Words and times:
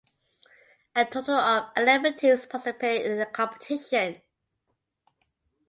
A 0.95 1.05
total 1.05 1.35
of 1.35 1.69
eleven 1.77 2.17
teams 2.17 2.47
participated 2.47 3.05
in 3.05 3.19
the 3.19 3.27
competition. 3.27 4.19